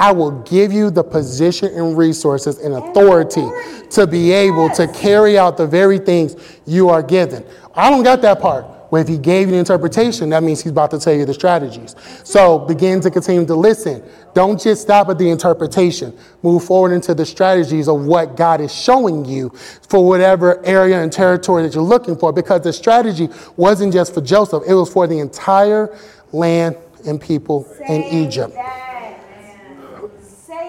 [0.00, 3.46] I will give you the position and resources and authority
[3.90, 7.44] to be able to carry out the very things you are given.
[7.74, 8.64] I don't got that part.
[8.90, 11.34] Well, if he gave you the interpretation, that means he's about to tell you the
[11.34, 11.94] strategies.
[12.24, 14.02] So begin to continue to listen.
[14.34, 16.16] Don't just stop at the interpretation.
[16.42, 21.12] Move forward into the strategies of what God is showing you for whatever area and
[21.12, 22.32] territory that you're looking for.
[22.32, 25.94] Because the strategy wasn't just for Joseph, it was for the entire
[26.32, 28.54] land and people in Egypt.
[28.54, 28.78] that.
[28.78, 28.87] Say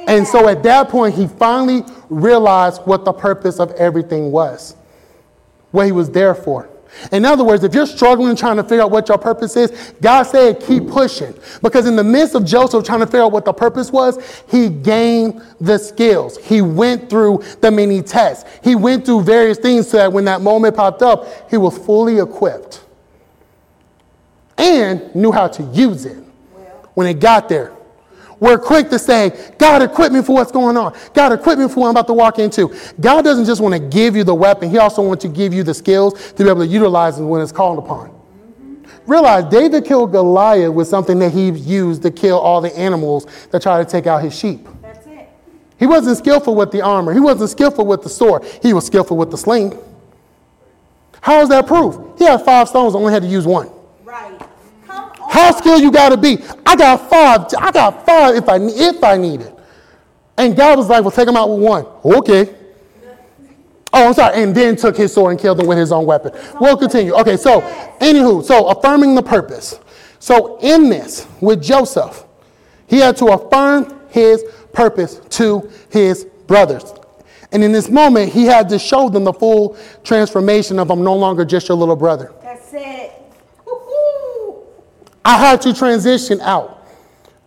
[0.07, 4.75] And so at that point, he finally realized what the purpose of everything was,
[5.71, 6.69] what he was there for.
[7.12, 10.23] In other words, if you're struggling trying to figure out what your purpose is, God
[10.23, 11.33] said, keep pushing.
[11.62, 14.69] Because in the midst of Joseph trying to figure out what the purpose was, he
[14.69, 16.38] gained the skills.
[16.38, 18.49] He went through the many tests.
[18.63, 22.19] He went through various things so that when that moment popped up, he was fully
[22.19, 22.83] equipped
[24.57, 26.17] and knew how to use it
[26.95, 27.73] when it got there.
[28.39, 30.97] We're quick to say, God, equip me for what's going on.
[31.13, 32.73] God, equip me for what I'm about to walk into.
[32.99, 35.63] God doesn't just want to give you the weapon, He also wants to give you
[35.63, 38.15] the skills to be able to utilize it when it's called upon.
[39.06, 43.62] realize David killed Goliath with something that he used to kill all the animals that
[43.62, 44.67] try to take out his sheep.
[44.82, 45.28] That's it.
[45.78, 47.13] He wasn't skillful with the armor.
[47.13, 48.43] He wasn't skillful with the sword.
[48.62, 49.78] He was skillful with the sling.
[51.21, 52.17] How is that proof?
[52.17, 53.69] He had five stones, only had to use one.
[55.39, 56.38] How skilled you gotta be?
[56.65, 57.45] I got five.
[57.58, 59.58] I got five if I if I need it.
[60.38, 62.56] And God was like, "Well, take him out with one." Okay.
[63.93, 64.43] Oh, I'm sorry.
[64.43, 66.34] And then took his sword and killed him with his own weapon.
[66.60, 67.13] We'll continue.
[67.13, 67.38] Okay.
[67.38, 67.62] So,
[67.99, 69.80] anywho, so affirming the purpose.
[70.19, 72.25] So in this with Joseph,
[72.88, 76.93] he had to affirm his purpose to his brothers.
[77.52, 81.15] And in this moment, he had to show them the full transformation of I'm no
[81.15, 82.32] longer just your little brother.
[85.29, 86.87] I had to transition out.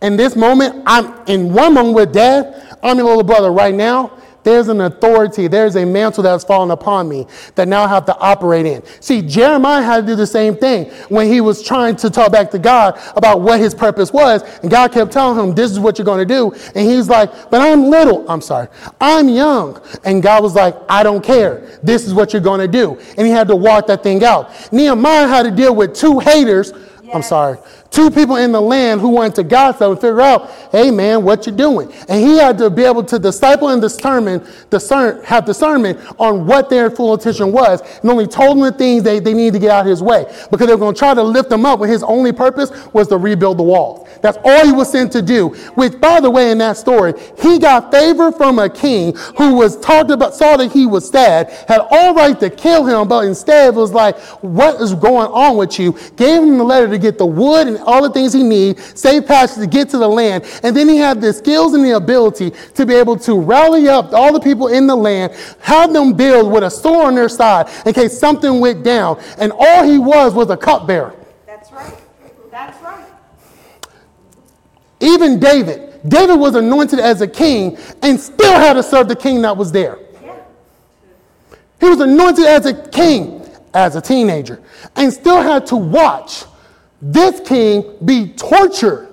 [0.01, 3.51] In this moment, I'm in one moment with dad, I'm your little brother.
[3.51, 7.89] Right now, there's an authority, there's a mantle that's fallen upon me that now I
[7.89, 8.83] have to operate in.
[9.01, 12.51] See, Jeremiah had to do the same thing when he was trying to talk back
[12.51, 14.43] to God about what his purpose was.
[14.59, 16.53] And God kept telling him, This is what you're going to do.
[16.75, 18.29] And he's like, But I'm little.
[18.31, 18.69] I'm sorry.
[19.01, 19.81] I'm young.
[20.05, 21.79] And God was like, I don't care.
[21.83, 22.97] This is what you're going to do.
[23.17, 24.71] And he had to walk that thing out.
[24.71, 26.71] Nehemiah had to deal with two haters.
[27.13, 27.57] I'm sorry.
[27.91, 31.45] Two people in the land who wanted to gossip and figure out, hey man, what
[31.45, 31.93] you doing?
[32.09, 36.71] And he had to be able to disciple and determine, discern, have discernment on what
[36.71, 39.69] their full intention was, and only told them the things they, they needed to get
[39.69, 40.25] out of his way.
[40.49, 43.07] Because they were going to try to lift him up when his only purpose was
[43.09, 44.09] to rebuild the walls.
[44.23, 45.49] That's all he was sent to do.
[45.75, 49.79] Which, by the way, in that story, he got favor from a king who was
[49.79, 53.75] talked about, saw that he was sad, had all right to kill him, but instead
[53.75, 55.95] was like, what is going on with you?
[56.15, 59.27] Gave him the letter to get the wood and all the things he need, save
[59.27, 60.43] passage to get to the land.
[60.63, 64.13] And then he had the skills and the ability to be able to rally up
[64.13, 67.69] all the people in the land, have them build with a sword on their side
[67.85, 69.21] in case something went down.
[69.37, 71.13] And all he was was a cupbearer.
[71.45, 71.93] That's right.
[72.49, 73.05] That's right.
[74.99, 79.41] Even David, David was anointed as a king and still had to serve the king
[79.41, 79.99] that was there.
[80.21, 80.35] Yeah.
[81.79, 84.61] He was anointed as a king as a teenager
[84.95, 86.45] and still had to watch
[87.03, 89.09] this king be tortured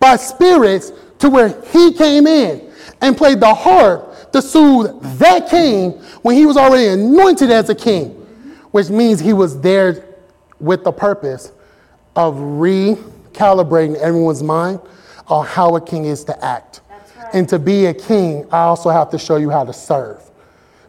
[0.00, 2.68] by spirits to where he came in
[3.00, 7.74] and played the harp to soothe that king when he was already anointed as a
[7.74, 8.10] king,
[8.72, 10.04] which means he was there
[10.58, 11.52] with the purpose
[12.16, 14.80] of recalibrating everyone's mind
[15.28, 16.80] on how a king is to act.
[16.90, 17.34] Right.
[17.34, 20.27] And to be a king, I also have to show you how to serve.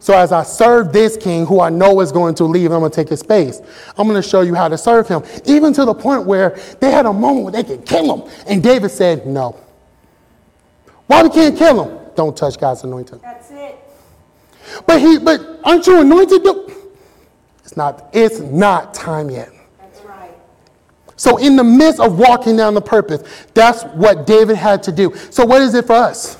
[0.01, 2.89] So as I serve this king who I know is going to leave, I'm going
[2.89, 3.61] to take his space.
[3.97, 6.89] I'm going to show you how to serve him, even to the point where they
[6.89, 8.31] had a moment where they could kill him.
[8.47, 9.59] And David said, no.
[11.07, 12.11] Why we can't kill him?
[12.15, 13.19] Don't touch God's anointing.
[13.21, 13.77] That's it.
[14.85, 16.41] But he, but aren't you anointed?
[17.63, 19.49] It's not, it's not time yet.
[19.79, 20.31] That's right.
[21.17, 25.13] So in the midst of walking down the purpose, that's what David had to do.
[25.29, 26.37] So what is it for us?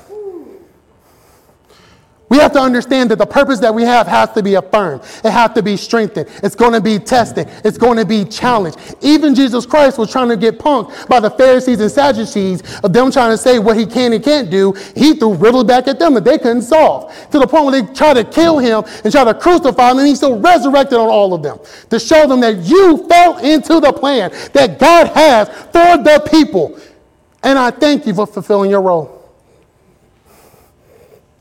[2.30, 5.02] We have to understand that the purpose that we have has to be affirmed.
[5.24, 6.28] It has to be strengthened.
[6.44, 7.48] It's going to be tested.
[7.64, 8.78] It's going to be challenged.
[9.00, 13.10] Even Jesus Christ was trying to get punked by the Pharisees and Sadducees of them
[13.10, 14.72] trying to say what he can and can't do.
[14.94, 17.94] He threw riddles back at them that they couldn't solve to the point where they
[17.94, 21.34] tried to kill him and try to crucify him, and he still resurrected on all
[21.34, 21.58] of them
[21.90, 26.78] to show them that you fell into the plan that God has for the people.
[27.42, 29.28] And I thank you for fulfilling your role.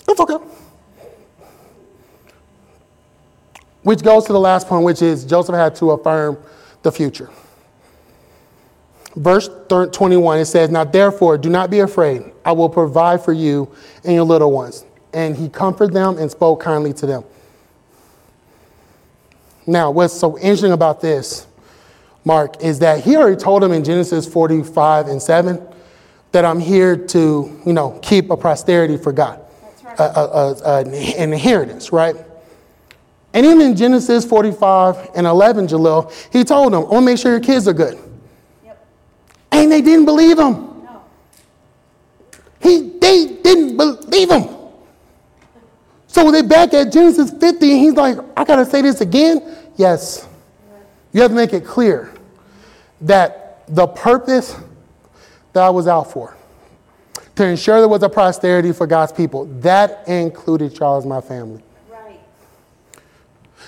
[0.07, 0.48] That's okay.
[3.89, 6.37] Which goes to the last point, which is Joseph had to affirm
[6.83, 7.31] the future.
[9.15, 12.21] Verse 21, it says, Now therefore, do not be afraid.
[12.45, 13.73] I will provide for you
[14.03, 14.85] and your little ones.
[15.11, 17.23] And he comforted them and spoke kindly to them.
[19.65, 21.47] Now, what's so interesting about this,
[22.23, 25.67] Mark, is that he already told them in Genesis 45 and 7
[26.31, 29.99] that I'm here to, you know, keep a posterity for God, That's right.
[29.99, 30.93] a, a- a- an
[31.33, 32.15] inheritance, right?
[33.33, 37.17] And even in Genesis 45 and 11, Jalil, he told them, I want to make
[37.17, 37.97] sure your kids are good.
[38.65, 38.87] Yep.
[39.51, 40.53] And they didn't believe him.
[40.53, 41.03] No.
[42.59, 44.47] He, they didn't believe him.
[46.07, 49.01] So when they back at Genesis 50, and he's like, I got to say this
[49.01, 49.55] again.
[49.75, 50.27] Yes.
[51.13, 52.11] You have to make it clear
[53.01, 54.55] that the purpose
[55.53, 56.35] that I was out for,
[57.35, 61.63] to ensure there was a posterity for God's people, that included Charles, my family.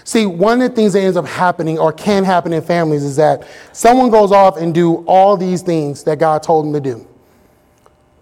[0.03, 3.15] See, one of the things that ends up happening or can happen in families is
[3.17, 7.07] that someone goes off and do all these things that God told them to do.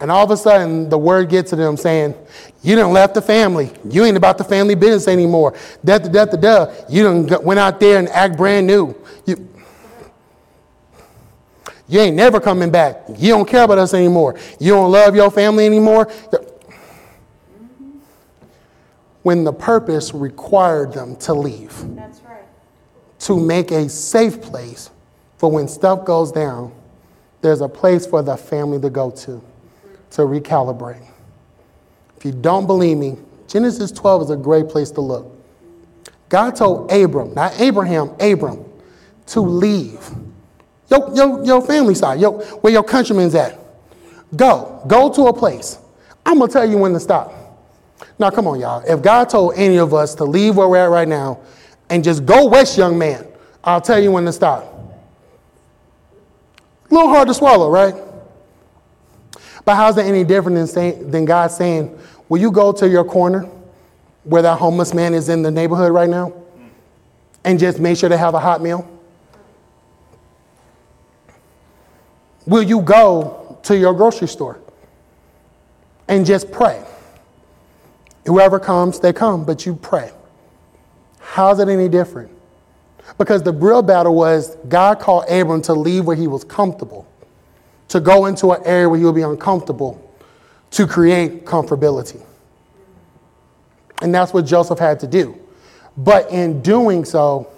[0.01, 2.15] And all of a sudden, the word gets to them saying,
[2.61, 3.71] You done left the family.
[3.89, 5.55] You ain't about the family business anymore.
[5.83, 6.73] Da da da da da.
[6.87, 8.95] You done went out there and act brand new.
[9.25, 9.47] You...
[11.89, 13.01] You ain't never coming back.
[13.17, 14.37] You don't care about us anymore.
[14.59, 16.07] You don't love your family anymore.
[19.23, 22.43] When the purpose required them to leave, That's right.
[23.19, 24.89] to make a safe place
[25.37, 26.73] for when stuff goes down,
[27.41, 29.41] there's a place for the family to go to
[30.11, 31.05] to recalibrate.
[32.17, 33.17] If you don't believe me,
[33.47, 35.35] Genesis 12 is a great place to look.
[36.27, 38.65] God told Abram, not Abraham, Abram,
[39.27, 40.09] to leave.
[40.89, 43.57] Your, your, your family side, your, where your countrymen's at.
[44.35, 44.81] Go.
[44.87, 45.77] Go to a place.
[46.25, 47.33] I'm going to tell you when to stop.
[48.17, 48.83] Now, come on, y'all.
[48.87, 51.39] If God told any of us to leave where we're at right now
[51.89, 53.25] and just go west, young man,
[53.63, 54.63] I'll tell you when to stop.
[56.89, 57.95] A little hard to swallow, right?
[59.65, 61.97] But how's that any different than, than God saying,
[62.29, 63.49] Will you go to your corner
[64.23, 66.31] where that homeless man is in the neighborhood right now
[67.43, 68.87] and just make sure to have a hot meal?
[72.45, 74.59] Will you go to your grocery store
[76.07, 76.83] and just pray?
[78.29, 80.11] Whoever comes, they come, but you pray.
[81.19, 82.29] How's it any different?
[83.17, 87.07] Because the real battle was God called Abram to leave where he was comfortable,
[87.87, 89.99] to go into an area where he would be uncomfortable,
[90.69, 92.23] to create comfortability.
[94.03, 95.35] And that's what Joseph had to do.
[95.97, 97.51] But in doing so,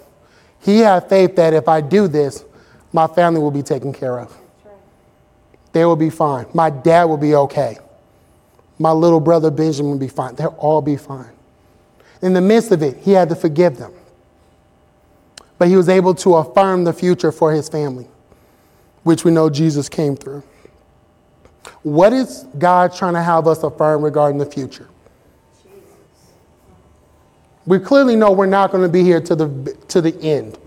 [0.58, 2.46] he had faith that if I do this,
[2.94, 4.34] my family will be taken care of.
[5.72, 6.46] They will be fine.
[6.54, 7.76] My dad will be okay.
[8.82, 10.34] My little brother Benjamin will be fine.
[10.34, 11.30] They'll all be fine.
[12.20, 13.92] In the midst of it, he had to forgive them.
[15.56, 18.08] But he was able to affirm the future for his family,
[19.04, 20.42] which we know Jesus came through.
[21.84, 24.88] What is God trying to have us affirm regarding the future?
[27.64, 30.58] We clearly know we're not going to be here to the, to the end.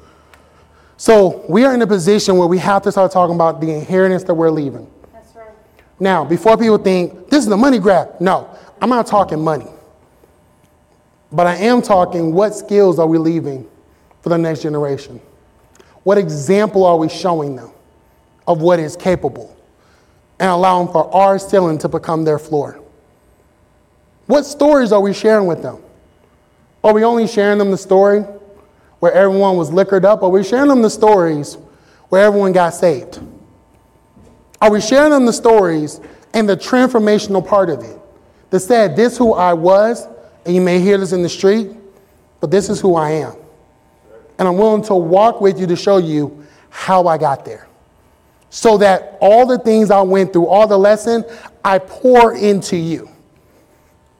[0.95, 4.23] So we are in a position where we have to start talking about the inheritance
[4.23, 4.89] that we're leaving.
[5.99, 8.49] Now, before people think this is a money grab, no,
[8.81, 9.67] I'm not talking money.
[11.31, 13.67] But I am talking what skills are we leaving
[14.21, 15.21] for the next generation?
[16.03, 17.71] What example are we showing them
[18.47, 19.55] of what is capable
[20.39, 22.79] and allowing for our ceiling to become their floor?
[24.27, 25.77] What stories are we sharing with them?
[26.83, 28.21] Are we only sharing them the story
[28.99, 30.23] where everyone was liquored up?
[30.23, 31.57] Are we sharing them the stories
[32.09, 33.19] where everyone got saved?
[34.61, 35.99] Are we sharing them the stories
[36.33, 37.99] and the transformational part of it
[38.49, 40.07] that said, This who I was,
[40.45, 41.71] and you may hear this in the street,
[42.39, 43.35] but this is who I am.
[44.37, 47.67] And I'm willing to walk with you to show you how I got there.
[48.49, 51.25] So that all the things I went through, all the lesson,
[51.63, 53.09] I pour into you.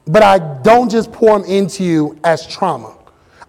[0.06, 2.98] But I don't just pour them into you as trauma.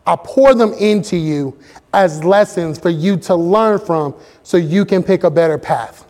[0.06, 1.58] I pour them into you
[1.92, 6.05] as lessons for you to learn from so you can pick a better path.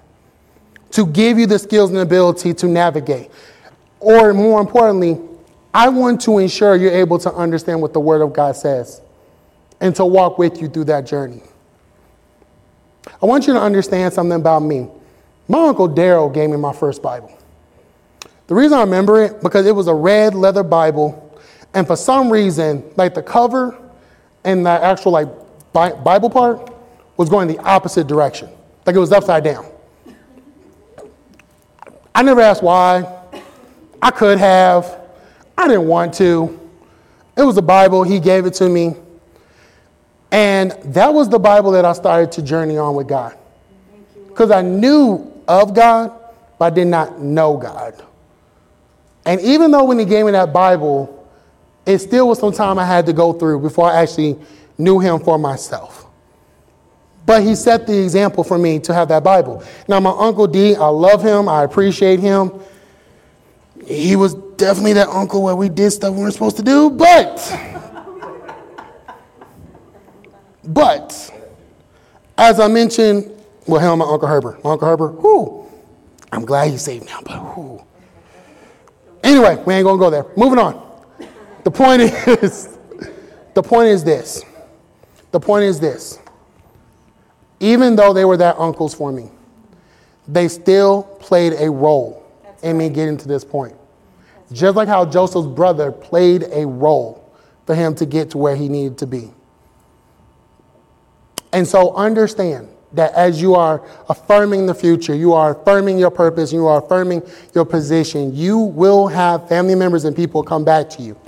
[0.93, 3.31] To give you the skills and ability to navigate.
[4.01, 5.21] Or more importantly,
[5.75, 9.03] I want to ensure you're able to understand what the Word of God says
[9.81, 11.43] and to walk with you through that journey.
[13.23, 14.89] I want you to understand something about me.
[15.49, 17.37] My Uncle Daryl gave me my first Bible.
[18.47, 21.23] The reason I remember it, because it was a red leather Bible,
[21.75, 23.77] and for some reason, like the cover
[24.45, 25.29] and the actual like
[25.73, 26.73] Bible part
[27.17, 28.49] was going the opposite direction.
[28.87, 29.67] Like it was upside down.
[32.17, 33.05] I never asked why.
[34.01, 35.03] I could have.
[35.59, 36.59] I didn't want to.
[37.37, 38.05] It was the Bible.
[38.05, 38.95] He gave it to me.
[40.31, 43.37] And that was the Bible that I started to journey on with God.
[44.29, 46.11] Because I knew of God,
[46.59, 48.03] but I did not know God.
[49.27, 51.29] And even though when he gave me that Bible,
[51.85, 54.39] it still was some time I had to go through before I actually
[54.79, 56.06] knew him for myself.
[57.27, 59.63] But he set the example for me to have that Bible.
[59.89, 62.53] Now, my Uncle D, I love him, I appreciate him.
[63.85, 67.37] He was definitely that uncle where we did stuff we weren't supposed to do, but,
[70.65, 71.31] but,
[72.39, 73.33] as I mentioned,
[73.67, 74.63] well, hell, my Uncle Herbert.
[74.65, 75.67] My Uncle Herbert, whoo,
[76.33, 77.83] I'm glad he's saved now, but whoo.
[79.23, 80.27] Anyway, we ain't gonna go there.
[80.37, 80.83] Moving on.
[81.65, 82.03] The point
[82.43, 82.77] is,
[83.55, 84.45] the point is this.
[85.33, 86.19] The point is this.
[87.61, 89.31] Even though they were that uncles for me,
[90.29, 92.23] they still played a role
[92.63, 93.75] in me getting to this point.
[94.53, 97.23] Just like how Joseph's brother played a role
[97.65, 99.33] for him to get to where he needed to be.
[101.53, 106.53] And so understand that as you are affirming the future, you are affirming your purpose,
[106.53, 107.23] you are affirming
[107.55, 111.19] your position, you will have family members and people come back to you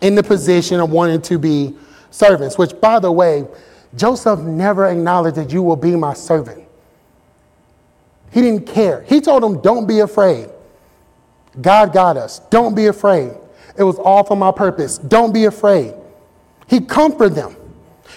[0.00, 1.74] in the position of wanting to be
[2.10, 3.46] servants, which, by the way,
[3.96, 6.64] Joseph never acknowledged that you will be my servant.
[8.30, 9.02] He didn't care.
[9.02, 10.48] He told them, Don't be afraid.
[11.60, 12.38] God got us.
[12.50, 13.32] Don't be afraid.
[13.76, 14.98] It was all for my purpose.
[14.98, 15.94] Don't be afraid.
[16.66, 17.56] He comforted them.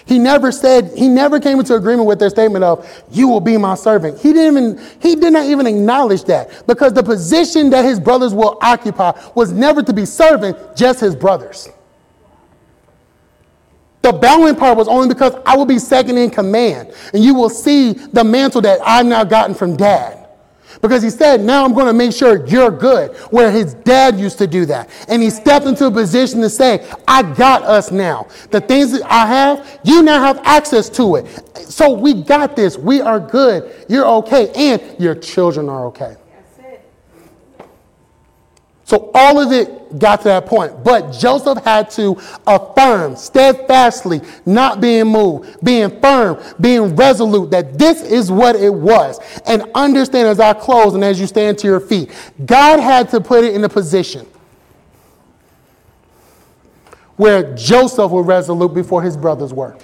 [0.04, 3.56] He never said, he never came into agreement with their statement of, you will be
[3.56, 4.18] my servant.
[4.20, 8.32] He didn't even, he did not even acknowledge that because the position that his brothers
[8.32, 11.68] will occupy was never to be servant, just his brothers.
[14.06, 17.50] The bowing part was only because I will be second in command and you will
[17.50, 20.28] see the mantle that I've now gotten from dad.
[20.80, 24.38] Because he said, Now I'm going to make sure you're good, where his dad used
[24.38, 24.90] to do that.
[25.08, 28.28] And he stepped into a position to say, I got us now.
[28.52, 31.26] The things that I have, you now have access to it.
[31.56, 32.78] So we got this.
[32.78, 33.86] We are good.
[33.88, 34.52] You're okay.
[34.54, 36.14] And your children are okay.
[38.86, 40.84] So all of it got to that point.
[40.84, 42.16] But Joseph had to
[42.46, 49.18] affirm steadfastly, not being moved, being firm, being resolute that this is what it was.
[49.44, 52.12] And understand as I close and as you stand to your feet,
[52.46, 54.24] God had to put it in a position
[57.16, 59.76] where Joseph was resolute before his brothers were.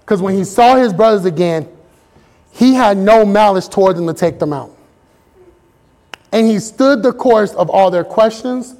[0.00, 1.68] Because when he saw his brothers again,
[2.50, 4.75] he had no malice toward them to take them out.
[6.36, 8.74] And he stood the course of all their questions,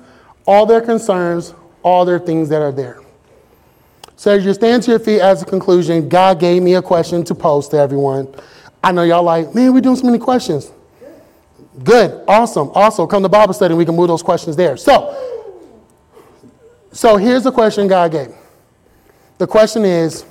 [0.47, 3.01] all their concerns, all their things that are there.
[4.17, 7.25] So as you stand to your feet as a conclusion, God gave me a question
[7.25, 8.29] to pose to everyone.
[8.85, 10.71] I know y'all like, man, we're doing so many questions.
[11.83, 14.77] Good, awesome, also come to Bible study and we can move those questions there.
[14.77, 15.17] So,
[16.93, 18.35] so here's the question God gave.
[19.39, 20.27] The question is,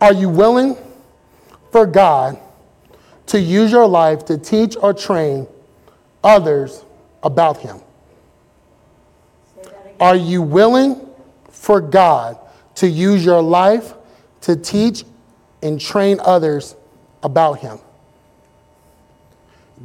[0.00, 0.76] are you willing
[1.72, 2.38] for God
[3.26, 5.48] to use your life to teach or train
[6.22, 6.84] others
[7.22, 7.80] about Him?
[10.00, 11.08] Are you willing
[11.50, 12.38] for God
[12.76, 13.94] to use your life
[14.42, 15.04] to teach
[15.62, 16.74] and train others
[17.22, 17.78] about Him?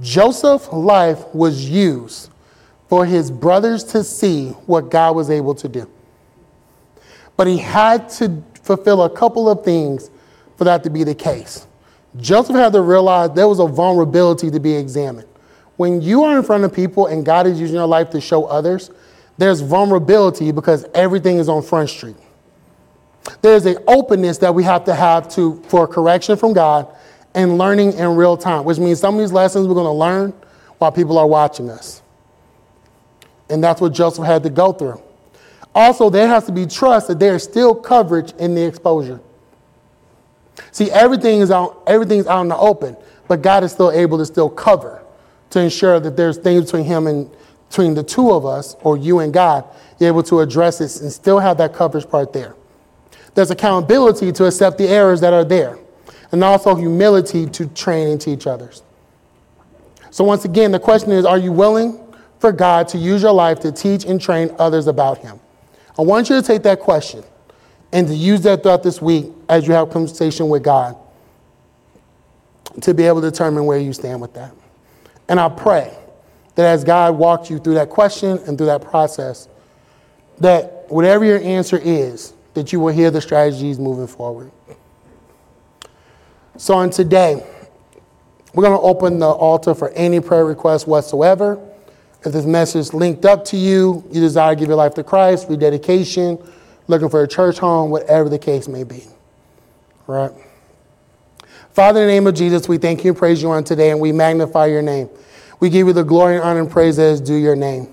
[0.01, 2.29] Joseph's life was used
[2.88, 5.89] for his brothers to see what God was able to do.
[7.35, 10.09] But he had to fulfill a couple of things
[10.55, 11.67] for that to be the case.
[12.17, 15.27] Joseph had to realize there was a vulnerability to be examined.
[15.78, 18.45] When you are in front of people and God is using your life to show
[18.45, 18.91] others,
[19.38, 22.15] there's vulnerability because everything is on Front Street.
[23.41, 26.88] There's an openness that we have to have to, for correction from God
[27.36, 30.34] and learning in real time, which means some of these lessons we're going to learn
[30.80, 32.01] while people are watching us.
[33.49, 35.01] And that's what Joseph had to go through.
[35.75, 39.19] Also, there has to be trust that there is still coverage in the exposure.
[40.71, 42.97] See, everything is out, everything's out in the open,
[43.28, 44.97] but God is still able to still cover
[45.50, 47.30] to ensure that there's things between him and
[47.70, 49.66] between the two of us, or you and God,
[50.00, 52.56] you're able to address this and still have that coverage part there.
[53.34, 55.78] There's accountability to accept the errors that are there,
[56.32, 58.84] and also humility to train and teach others.
[60.12, 62.02] So, once again, the question is Are you willing
[62.39, 65.39] for God to use your life to teach and train others about Him?
[66.00, 67.24] I want you to take that question
[67.91, 70.98] and to use that throughout this week as you have conversation with God
[72.82, 74.52] to be able to determine where you stand with that.
[75.30, 75.95] And I pray
[76.55, 79.47] that as God walks you through that question and through that process,
[80.39, 84.51] that whatever your answer is, that you will hear the strategies moving forward.
[86.57, 87.45] So, on today,
[88.53, 91.59] we're going to open the altar for any prayer request whatsoever.
[92.25, 95.47] If this message linked up to you, you desire to give your life to Christ,
[95.49, 96.39] rededication,
[96.88, 99.03] looking for a church home, whatever the case may be.
[100.07, 100.47] All right?
[101.78, 103.99] Father, in the name of Jesus, we thank you and praise you on today, and
[103.99, 105.07] we magnify your name.
[105.59, 107.88] We give you the glory and honor and praise that is due your name.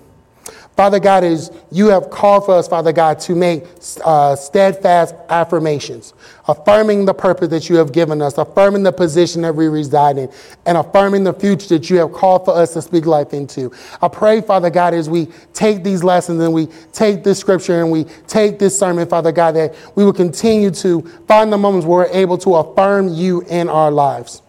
[0.75, 3.63] Father God, is you have called for us, Father God, to make
[4.03, 6.13] uh, steadfast affirmations,
[6.49, 10.29] affirming the purpose that you have given us, affirming the position that we reside in,
[10.65, 13.71] and affirming the future that you have called for us to speak life into.
[14.01, 17.89] I pray, Father God, as we take these lessons and we take this scripture and
[17.89, 21.99] we take this sermon, Father God, that we will continue to find the moments where
[21.99, 24.41] we're able to affirm you in our lives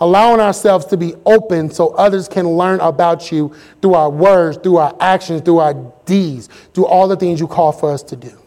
[0.00, 4.76] allowing ourselves to be open so others can learn about you through our words, through
[4.78, 5.74] our actions, through our
[6.04, 8.41] deeds, through all the things you call for us to do.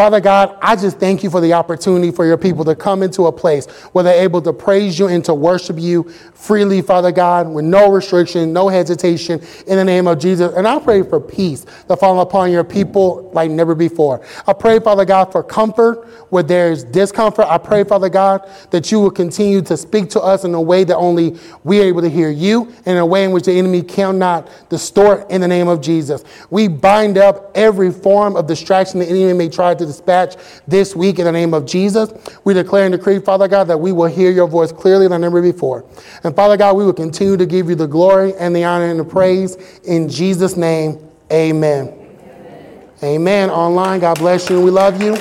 [0.00, 3.26] Father God, I just thank you for the opportunity for your people to come into
[3.26, 7.46] a place where they're able to praise you and to worship you freely, Father God,
[7.46, 10.54] with no restriction, no hesitation, in the name of Jesus.
[10.54, 14.24] And I pray for peace to fall upon your people like never before.
[14.46, 17.44] I pray, Father God, for comfort where there's discomfort.
[17.46, 20.82] I pray, Father God, that you will continue to speak to us in a way
[20.84, 23.82] that only we are able to hear you, in a way in which the enemy
[23.82, 26.24] cannot distort in the name of Jesus.
[26.48, 30.36] We bind up every form of distraction the enemy may try to dispatch
[30.66, 32.12] this week in the name of Jesus.
[32.44, 35.42] We declare and decree, Father God, that we will hear your voice clearly than ever
[35.42, 35.84] before.
[36.24, 39.00] And Father God, we will continue to give you the glory and the honor and
[39.00, 39.56] the praise.
[39.84, 40.98] In Jesus' name,
[41.32, 41.88] amen.
[41.88, 42.88] Amen.
[43.02, 43.50] amen.
[43.50, 45.16] Online, God bless you and we love you.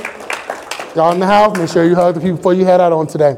[0.95, 3.07] Y'all in the house, make sure you hug the people before you head out on
[3.07, 3.37] today.